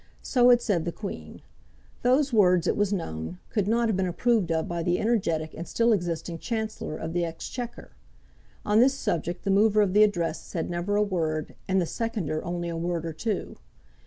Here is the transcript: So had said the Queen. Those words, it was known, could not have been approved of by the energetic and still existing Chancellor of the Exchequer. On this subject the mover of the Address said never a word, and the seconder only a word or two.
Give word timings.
So 0.23 0.49
had 0.49 0.63
said 0.63 0.83
the 0.85 0.91
Queen. 0.91 1.43
Those 2.01 2.33
words, 2.33 2.65
it 2.65 2.75
was 2.75 2.91
known, 2.91 3.37
could 3.51 3.67
not 3.67 3.87
have 3.87 3.95
been 3.95 4.07
approved 4.07 4.51
of 4.51 4.67
by 4.67 4.81
the 4.81 4.97
energetic 4.97 5.53
and 5.53 5.67
still 5.67 5.93
existing 5.93 6.39
Chancellor 6.39 6.97
of 6.97 7.13
the 7.13 7.23
Exchequer. 7.23 7.91
On 8.65 8.79
this 8.79 8.95
subject 8.95 9.43
the 9.43 9.51
mover 9.51 9.79
of 9.79 9.93
the 9.93 10.01
Address 10.01 10.41
said 10.41 10.71
never 10.71 10.95
a 10.95 11.03
word, 11.03 11.53
and 11.67 11.79
the 11.79 11.85
seconder 11.85 12.43
only 12.43 12.67
a 12.67 12.75
word 12.75 13.05
or 13.05 13.13
two. 13.13 13.57